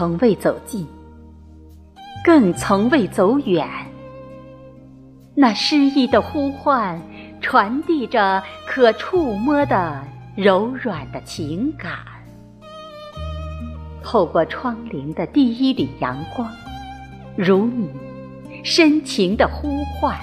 [0.00, 0.86] 从未走近，
[2.24, 3.68] 更从未走远。
[5.34, 6.98] 那诗意的呼唤，
[7.42, 10.02] 传递着可触摸的
[10.34, 11.98] 柔软的情感。
[14.02, 16.50] 透过窗棂的第一缕阳光，
[17.36, 17.90] 如你
[18.64, 20.18] 深情的呼唤，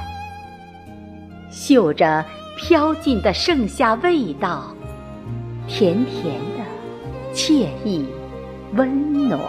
[1.51, 2.25] 嗅着
[2.57, 4.75] 飘进的盛夏味道，
[5.67, 8.07] 甜甜的，惬意，
[8.75, 9.41] 温暖。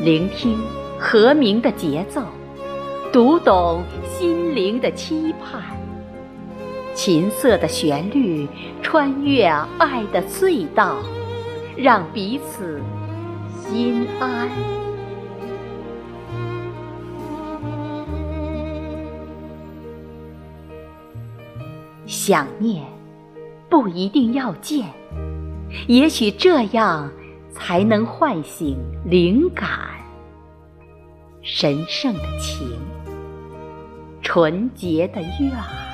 [0.00, 0.58] 聆听
[0.98, 2.22] 和鸣的节奏，
[3.12, 5.62] 读懂心灵的期盼。
[6.94, 8.48] 琴瑟的旋律
[8.82, 9.44] 穿越
[9.78, 10.96] 爱的隧道，
[11.76, 12.80] 让彼此
[13.62, 14.48] 心安。
[22.06, 22.84] 想念
[23.70, 24.86] 不一定要见，
[25.86, 27.08] 也许这样
[27.52, 29.68] 才能唤醒灵感。
[31.40, 32.68] 神圣的情，
[34.20, 35.89] 纯洁的愿。